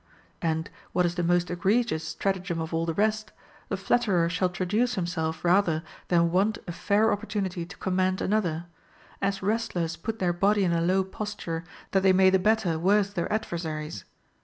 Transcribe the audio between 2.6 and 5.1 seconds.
all the rest, the flat terer shall traduce